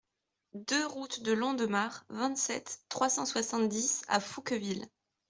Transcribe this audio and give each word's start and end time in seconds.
deux 0.55 0.87
route 0.87 1.21
de 1.21 1.31
Londemare, 1.31 2.05
vingt-sept, 2.09 2.79
trois 2.89 3.07
cent 3.07 3.27
soixante-dix 3.27 4.01
à 4.07 4.19
Fouqueville 4.19 4.87